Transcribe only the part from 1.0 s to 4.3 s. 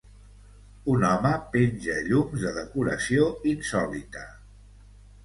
home penja llums de decoració insòlita.